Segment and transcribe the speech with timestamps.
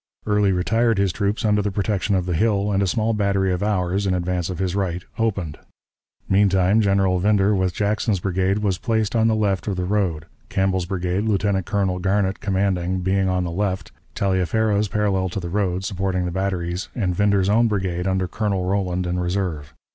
[0.25, 3.61] Early retired his troops under the protection of the hill, and a small battery of
[3.61, 5.59] ours, in advance of his right, opened.
[6.27, 10.87] Meantime General Winder with Jackson's brigade was placed on the left of the road, Campbell's
[10.87, 16.25] brigade, Lieutenant Colonel Garnett commanding, being on the left, Taliaferro's parallel to the road, supporting
[16.25, 19.71] the batteries, and Winder's own brigade under Colonel Roland in reserve.